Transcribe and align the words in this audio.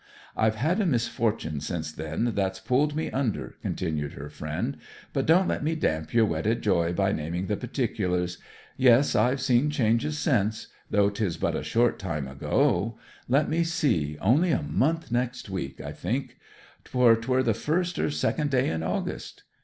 'I've 0.35 0.55
had 0.55 0.81
a 0.81 0.85
misfortune 0.87 1.59
since 1.59 1.91
then, 1.91 2.31
that's 2.33 2.59
pulled 2.59 2.95
me 2.95 3.11
under,' 3.11 3.57
continued 3.61 4.13
her 4.13 4.29
friend. 4.29 4.77
'But 5.13 5.27
don't 5.27 5.47
let 5.47 5.63
me 5.63 5.75
damp 5.75 6.11
yer 6.11 6.25
wedded 6.25 6.63
joy 6.63 6.91
by 6.91 7.11
naming 7.11 7.45
the 7.45 7.55
particulars. 7.55 8.39
Yes, 8.77 9.15
I've 9.15 9.39
seen 9.39 9.69
changes 9.69 10.17
since; 10.17 10.69
though 10.89 11.11
'tis 11.11 11.37
but 11.37 11.55
a 11.55 11.61
short 11.61 11.99
time 11.99 12.27
ago 12.27 12.97
let 13.29 13.47
me 13.47 13.63
see, 13.63 14.17
only 14.21 14.49
a 14.49 14.63
month 14.63 15.11
next 15.11 15.51
week, 15.51 15.79
I 15.79 15.91
think; 15.91 16.39
for 16.83 17.15
'twere 17.15 17.43
the 17.43 17.53
first 17.53 17.99
or 17.99 18.09
second 18.09 18.49
day 18.49 18.69
in 18.69 18.81
August.' 18.81 19.43